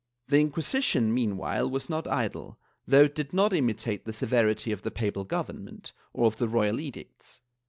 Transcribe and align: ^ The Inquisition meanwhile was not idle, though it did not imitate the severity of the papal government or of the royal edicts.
^ 0.27 0.29
The 0.31 0.39
Inquisition 0.39 1.13
meanwhile 1.13 1.69
was 1.69 1.87
not 1.87 2.07
idle, 2.07 2.57
though 2.87 3.03
it 3.03 3.13
did 3.13 3.33
not 3.33 3.53
imitate 3.53 4.03
the 4.03 4.11
severity 4.13 4.71
of 4.71 4.81
the 4.81 4.89
papal 4.89 5.25
government 5.25 5.93
or 6.11 6.25
of 6.25 6.37
the 6.37 6.47
royal 6.49 6.79
edicts. 6.79 7.39